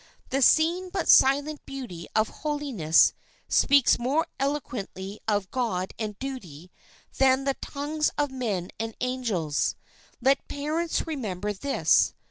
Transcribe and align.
The 0.31 0.41
seen 0.41 0.89
but 0.89 1.07
silent 1.07 1.63
beauty 1.67 2.07
of 2.15 2.27
holiness 2.41 3.13
speaks 3.47 3.99
more 3.99 4.25
eloquently 4.39 5.19
of 5.27 5.51
God 5.51 5.93
and 5.99 6.17
duty 6.17 6.71
than 7.19 7.43
the 7.43 7.53
tongues 7.61 8.09
of 8.17 8.31
men 8.31 8.71
and 8.79 8.95
angels. 8.99 9.75
Let 10.19 10.47
parents 10.47 11.05
remember 11.05 11.53
this. 11.53 12.15